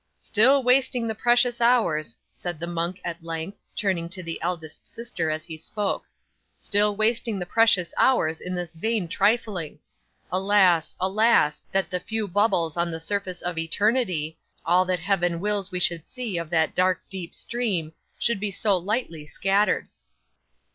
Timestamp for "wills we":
15.39-15.79